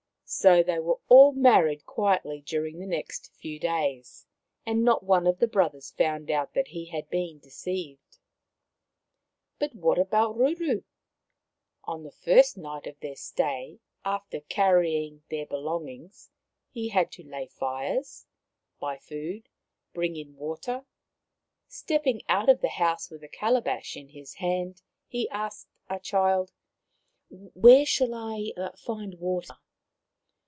So 0.33 0.63
they 0.63 0.79
were 0.79 0.97
all 1.09 1.33
married 1.33 1.85
quietly 1.85 2.39
during 2.39 2.79
the 2.79 2.85
next 2.85 3.33
few 3.35 3.59
days, 3.59 4.25
and 4.65 4.81
not 4.81 5.03
one 5.03 5.27
of 5.27 5.39
the 5.39 5.47
brothers 5.47 5.91
found 5.91 6.31
out 6.31 6.53
that 6.53 6.69
he 6.69 6.85
had 6.85 7.09
been 7.09 7.39
deceived. 7.39 8.17
But 9.59 9.75
what 9.75 9.99
about 9.99 10.37
Ruru? 10.37 10.85
On 11.83 12.03
the 12.03 12.13
first 12.13 12.55
night 12.57 12.87
of 12.87 12.97
their 13.01 13.17
stay, 13.17 13.81
after 14.05 14.39
carrying 14.39 15.21
their 15.29 15.45
belongings, 15.45 16.29
he 16.69 16.87
had 16.87 17.11
to 17.11 17.27
lay 17.27 17.47
fires, 17.47 18.25
buy 18.79 18.99
food, 18.99 19.49
bring 19.93 20.15
in 20.15 20.37
water. 20.37 20.85
Step 21.67 22.05
ping 22.05 22.21
out 22.29 22.47
of 22.47 22.61
the 22.61 22.69
house 22.69 23.11
with 23.11 23.21
a 23.21 23.27
calabash 23.27 23.97
in 23.97 24.07
his 24.07 24.35
hand, 24.35 24.81
he 25.09 25.27
asked 25.29 25.67
a 25.89 25.99
child: 25.99 26.53
"Where 27.29 27.85
shall 27.85 28.13
I 28.13 28.53
find 28.77 29.15
water 29.19 29.55